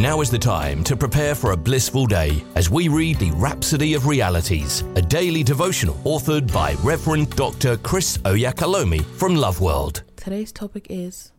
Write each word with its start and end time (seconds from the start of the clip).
Now 0.00 0.22
is 0.22 0.30
the 0.30 0.38
time 0.38 0.82
to 0.84 0.96
prepare 0.96 1.34
for 1.34 1.52
a 1.52 1.56
blissful 1.58 2.06
day 2.06 2.42
as 2.54 2.70
we 2.70 2.88
read 2.88 3.18
the 3.18 3.32
Rhapsody 3.32 3.92
of 3.92 4.06
Realities, 4.06 4.80
a 4.96 5.02
daily 5.02 5.42
devotional 5.42 5.96
authored 6.04 6.50
by 6.50 6.72
Reverend 6.82 7.36
Dr. 7.36 7.76
Chris 7.76 8.16
Oyakhilome 8.24 9.04
from 9.04 9.36
Love 9.36 9.60
World. 9.60 10.02
Today's 10.16 10.52
topic 10.52 10.86
is 10.88 11.32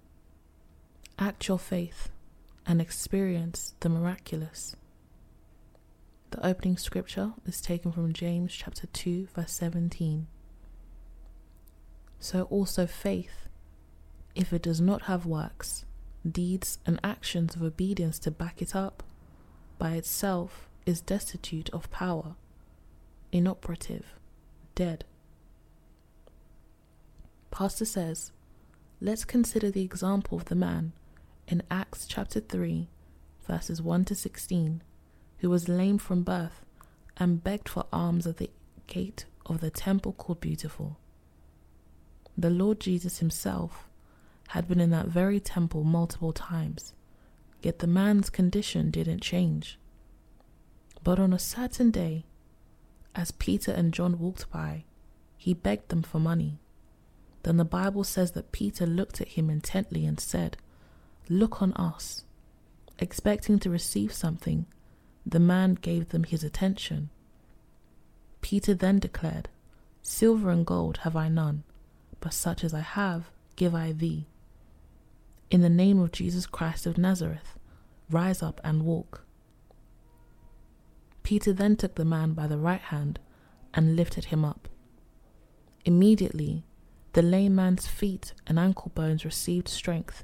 Act 1.17 1.47
Your 1.47 1.57
Faith 1.57 2.11
and 2.67 2.79
Experience 2.79 3.73
the 3.79 3.89
Miraculous. 3.89 4.75
The 6.29 6.45
opening 6.45 6.77
scripture 6.77 7.33
is 7.47 7.61
taken 7.61 7.91
from 7.91 8.13
James 8.13 8.53
chapter 8.53 8.85
2 8.85 9.29
verse 9.33 9.53
17. 9.53 10.27
So 12.19 12.43
also 12.43 12.85
faith, 12.85 13.47
if 14.35 14.53
it 14.53 14.61
does 14.61 14.79
not 14.79 15.01
have 15.03 15.25
works, 15.25 15.85
deeds 16.29 16.79
and 16.85 16.99
actions 17.03 17.55
of 17.55 17.63
obedience 17.63 18.19
to 18.19 18.31
back 18.31 18.61
it 18.61 18.75
up, 18.75 19.03
by 19.77 19.93
itself 19.93 20.69
is 20.85 21.01
destitute 21.01 21.69
of 21.71 21.89
power, 21.91 22.35
inoperative, 23.31 24.05
dead. 24.75 25.03
Pastor 27.49 27.85
says, 27.85 28.31
let's 28.99 29.25
consider 29.25 29.69
the 29.71 29.83
example 29.83 30.37
of 30.37 30.45
the 30.45 30.55
man 30.55 30.93
in 31.47 31.63
Acts 31.69 32.05
chapter 32.07 32.39
3, 32.39 32.87
verses 33.47 33.81
1 33.81 34.05
to 34.05 34.15
16, 34.15 34.83
who 35.39 35.49
was 35.49 35.67
lame 35.67 35.97
from 35.97 36.23
birth 36.23 36.63
and 37.17 37.43
begged 37.43 37.67
for 37.67 37.85
alms 37.91 38.25
at 38.25 38.37
the 38.37 38.49
gate 38.87 39.25
of 39.45 39.59
the 39.59 39.69
temple 39.69 40.13
called 40.13 40.39
Beautiful. 40.39 40.97
The 42.37 42.49
Lord 42.49 42.79
Jesus 42.79 43.19
himself 43.19 43.87
had 44.51 44.67
been 44.67 44.81
in 44.81 44.89
that 44.89 45.07
very 45.07 45.39
temple 45.39 45.83
multiple 45.83 46.33
times, 46.33 46.93
yet 47.61 47.79
the 47.79 47.87
man's 47.87 48.29
condition 48.29 48.91
didn't 48.91 49.21
change. 49.21 49.79
But 51.03 51.19
on 51.19 51.31
a 51.31 51.39
certain 51.39 51.89
day, 51.89 52.25
as 53.15 53.31
Peter 53.31 53.71
and 53.71 53.93
John 53.93 54.19
walked 54.19 54.51
by, 54.51 54.83
he 55.37 55.53
begged 55.53 55.89
them 55.89 56.03
for 56.03 56.19
money. 56.19 56.59
Then 57.43 57.57
the 57.57 57.65
Bible 57.65 58.03
says 58.03 58.31
that 58.31 58.51
Peter 58.51 58.85
looked 58.85 59.21
at 59.21 59.29
him 59.29 59.49
intently 59.49 60.05
and 60.05 60.19
said, 60.19 60.57
Look 61.29 61.61
on 61.61 61.73
us. 61.73 62.23
Expecting 62.99 63.57
to 63.59 63.69
receive 63.69 64.13
something, 64.13 64.65
the 65.25 65.39
man 65.39 65.75
gave 65.75 66.09
them 66.09 66.25
his 66.25 66.43
attention. 66.43 67.09
Peter 68.41 68.73
then 68.73 68.99
declared, 68.99 69.49
Silver 70.01 70.49
and 70.49 70.65
gold 70.65 70.97
have 70.97 71.15
I 71.15 71.29
none, 71.29 71.63
but 72.19 72.33
such 72.33 72.63
as 72.63 72.73
I 72.73 72.81
have 72.81 73.31
give 73.55 73.75
I 73.75 73.91
thee. 73.91 74.25
In 75.51 75.59
the 75.59 75.69
name 75.69 75.99
of 75.99 76.13
Jesus 76.13 76.45
Christ 76.45 76.85
of 76.85 76.97
Nazareth, 76.97 77.59
rise 78.09 78.41
up 78.41 78.61
and 78.63 78.83
walk. 78.83 79.25
Peter 81.23 81.51
then 81.51 81.75
took 81.75 81.95
the 81.95 82.05
man 82.05 82.31
by 82.31 82.47
the 82.47 82.57
right 82.57 82.79
hand 82.79 83.19
and 83.73 83.97
lifted 83.97 84.25
him 84.25 84.45
up. 84.45 84.69
Immediately, 85.83 86.63
the 87.11 87.21
lame 87.21 87.53
man's 87.53 87.85
feet 87.85 88.33
and 88.47 88.57
ankle 88.57 88.93
bones 88.95 89.25
received 89.25 89.67
strength. 89.67 90.23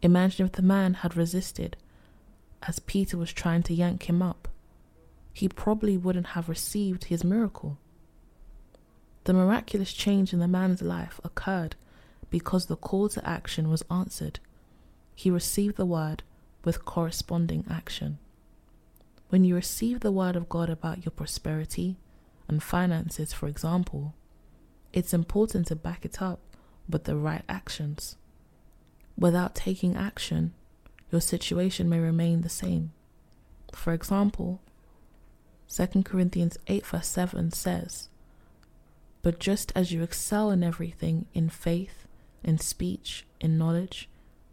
Imagine 0.00 0.46
if 0.46 0.52
the 0.52 0.62
man 0.62 0.94
had 0.94 1.18
resisted 1.18 1.76
as 2.62 2.78
Peter 2.78 3.18
was 3.18 3.30
trying 3.30 3.62
to 3.64 3.74
yank 3.74 4.08
him 4.08 4.22
up. 4.22 4.48
He 5.34 5.50
probably 5.50 5.98
wouldn't 5.98 6.28
have 6.28 6.48
received 6.48 7.04
his 7.04 7.24
miracle. 7.24 7.76
The 9.24 9.34
miraculous 9.34 9.92
change 9.92 10.32
in 10.32 10.38
the 10.38 10.48
man's 10.48 10.80
life 10.80 11.20
occurred 11.22 11.76
because 12.34 12.66
the 12.66 12.74
call 12.74 13.08
to 13.08 13.24
action 13.24 13.70
was 13.70 13.84
answered. 13.88 14.40
He 15.14 15.30
received 15.30 15.76
the 15.76 15.86
word 15.86 16.24
with 16.64 16.84
corresponding 16.84 17.64
action. 17.70 18.18
When 19.28 19.44
you 19.44 19.54
receive 19.54 20.00
the 20.00 20.10
word 20.10 20.34
of 20.34 20.48
God 20.48 20.68
about 20.68 21.04
your 21.04 21.12
prosperity 21.12 21.96
and 22.48 22.60
finances, 22.60 23.32
for 23.32 23.46
example, 23.46 24.16
it's 24.92 25.14
important 25.14 25.68
to 25.68 25.76
back 25.76 26.04
it 26.04 26.20
up 26.20 26.40
with 26.90 27.04
the 27.04 27.14
right 27.14 27.44
actions. 27.48 28.16
Without 29.16 29.54
taking 29.54 29.94
action, 29.94 30.54
your 31.12 31.20
situation 31.20 31.88
may 31.88 32.00
remain 32.00 32.40
the 32.40 32.48
same. 32.48 32.90
For 33.72 33.92
example, 33.92 34.60
2 35.72 36.02
Corinthians 36.02 36.58
8 36.66 36.84
verse 36.84 37.06
7 37.06 37.52
says, 37.52 38.08
But 39.22 39.38
just 39.38 39.70
as 39.76 39.92
you 39.92 40.02
excel 40.02 40.50
in 40.50 40.64
everything 40.64 41.26
in 41.32 41.48
faith, 41.48 42.08
in 42.44 42.58
speech, 42.58 43.24
in 43.40 43.58
knowledge, 43.58 44.08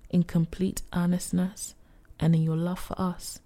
in 0.09 0.23
complete 0.23 0.81
earnestness, 0.93 1.75
and 2.19 2.35
in 2.35 2.43
your 2.43 2.57
love 2.57 2.79
for 2.79 2.99
us. 2.99 3.39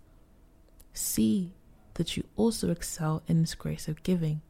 See 0.93 1.53
that 1.95 2.15
you 2.15 2.23
also 2.35 2.69
excel 2.69 3.23
in 3.27 3.41
this 3.41 3.55
grace 3.55 3.87
of 3.87 4.03
giving. 4.03 4.41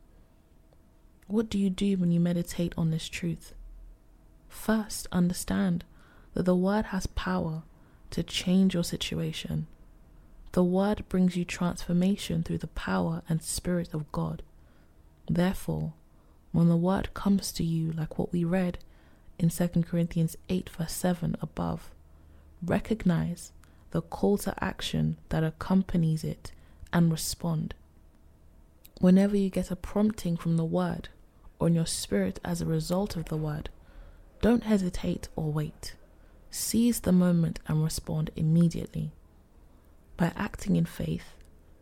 What 1.28 1.50
do 1.50 1.58
you 1.58 1.70
do 1.70 1.98
when 1.98 2.12
you 2.12 2.20
meditate 2.20 2.74
on 2.78 2.92
this 2.92 3.08
truth? 3.08 3.54
First, 4.48 5.08
understand 5.12 5.84
that 6.34 6.44
the 6.44 6.56
Word 6.56 6.86
has 6.86 7.08
power 7.08 7.64
to 8.12 8.24
change 8.24 8.74
your 8.74 8.84
situation. 8.84 9.68
The 10.52 10.64
Word 10.64 11.04
brings 11.10 11.36
you 11.36 11.46
transformation 11.46 12.44
through 12.44 12.60
the 12.60 12.68
power 12.68 13.24
and 13.28 13.42
Spirit 13.42 13.94
of 13.94 14.12
God. 14.12 14.44
Therefore, 15.28 15.94
when 16.52 16.70
the 16.70 16.78
Word 16.78 17.14
comes 17.14 17.52
to 17.54 17.64
you, 17.64 17.92
like 17.92 18.18
what 18.18 18.32
we 18.32 18.44
read 18.44 18.78
in 19.38 19.50
2 19.50 19.68
Corinthians 19.84 20.38
8, 20.50 20.70
verse 20.70 20.94
7 20.94 21.36
above, 21.42 21.90
recognize 22.64 23.52
the 23.92 24.02
call 24.02 24.38
to 24.40 24.64
action 24.64 25.18
that 25.30 25.44
accompanies 25.44 26.24
it 26.24 26.52
and 26.92 27.12
respond. 27.12 27.74
Whenever 29.00 29.36
you 29.36 29.50
get 29.50 29.72
a 29.72 29.76
prompting 29.76 30.38
from 30.38 30.58
the 30.58 30.66
word 30.66 31.10
or 31.60 31.68
in 31.68 31.76
your 31.76 31.86
spirit 31.86 32.40
as 32.44 32.62
a 32.62 32.66
result 32.66 33.16
of 33.16 33.26
the 33.26 33.38
word, 33.38 33.70
don't 34.42 34.64
hesitate 34.64 35.28
or 35.36 35.52
wait. 35.52 35.96
Seize 36.50 37.02
the 37.02 37.12
moment 37.12 37.60
and 37.68 37.84
respond 37.84 38.32
immediately. 38.36 39.12
By 40.18 40.32
acting 40.36 40.76
in 40.76 40.86
faith, 40.86 41.34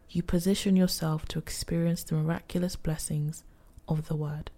you 0.09 0.23
position 0.23 0.75
yourself 0.75 1.27
to 1.27 1.39
experience 1.39 2.03
the 2.03 2.15
miraculous 2.15 2.75
blessings 2.75 3.43
of 3.87 4.07
the 4.07 4.15
word. 4.15 4.49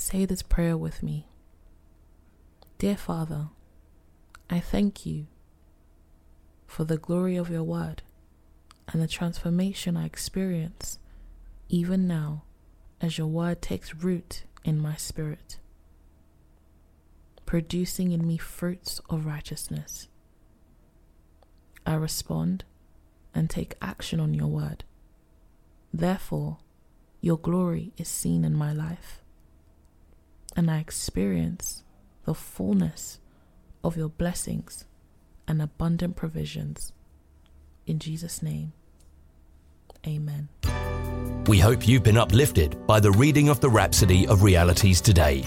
Say 0.00 0.24
this 0.24 0.42
prayer 0.42 0.76
with 0.76 1.02
me. 1.02 1.26
Dear 2.78 2.96
Father, 2.96 3.48
I 4.48 4.60
thank 4.60 5.04
you 5.04 5.26
for 6.68 6.84
the 6.84 6.96
glory 6.96 7.36
of 7.36 7.50
your 7.50 7.64
word 7.64 8.02
and 8.86 9.02
the 9.02 9.08
transformation 9.08 9.96
I 9.96 10.06
experience 10.06 11.00
even 11.68 12.06
now 12.06 12.44
as 13.02 13.18
your 13.18 13.26
word 13.26 13.60
takes 13.60 13.92
root 13.92 14.44
in 14.64 14.80
my 14.80 14.94
spirit, 14.94 15.58
producing 17.44 18.12
in 18.12 18.26
me 18.26 18.38
fruits 18.38 19.00
of 19.10 19.26
righteousness. 19.26 20.06
I 21.84 21.94
respond 21.94 22.64
and 23.34 23.50
take 23.50 23.74
action 23.82 24.20
on 24.20 24.32
your 24.32 24.48
word. 24.48 24.84
Therefore, 25.92 26.58
your 27.20 27.36
glory 27.36 27.92
is 27.98 28.08
seen 28.08 28.44
in 28.44 28.54
my 28.54 28.72
life 28.72 29.22
and 30.58 30.68
I 30.68 30.78
experience 30.80 31.84
the 32.24 32.34
fullness 32.34 33.20
of 33.84 33.96
your 33.96 34.08
blessings 34.08 34.86
and 35.46 35.62
abundant 35.62 36.16
provisions. 36.16 36.92
In 37.86 38.00
Jesus' 38.00 38.42
name, 38.42 38.72
amen. 40.04 40.48
We 41.46 41.60
hope 41.60 41.86
you've 41.86 42.02
been 42.02 42.16
uplifted 42.16 42.84
by 42.88 42.98
the 42.98 43.12
reading 43.12 43.48
of 43.48 43.60
the 43.60 43.70
Rhapsody 43.70 44.26
of 44.26 44.42
Realities 44.42 45.00
today. 45.00 45.44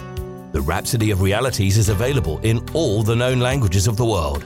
The 0.54 0.62
Rhapsody 0.62 1.12
of 1.12 1.20
Realities 1.20 1.78
is 1.78 1.90
available 1.90 2.40
in 2.40 2.66
all 2.74 3.04
the 3.04 3.16
known 3.16 3.42
languages 3.42 3.88
of 3.88 3.98
the 3.98 4.06
world 4.06 4.46